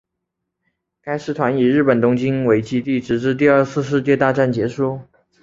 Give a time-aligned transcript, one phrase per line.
[1.03, 4.99] 该师团以日本东京为基地直至第二次世界大战结束。